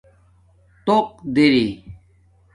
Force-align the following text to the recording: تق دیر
تق 0.85 0.91
دیر 1.33 1.55